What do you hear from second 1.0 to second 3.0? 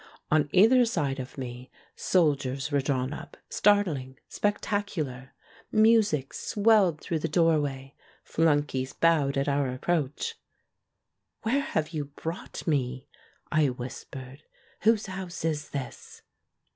of me soldiers were